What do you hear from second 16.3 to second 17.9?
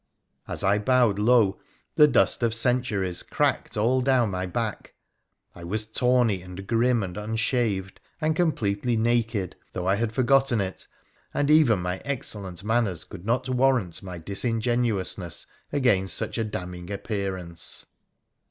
a damning appearance.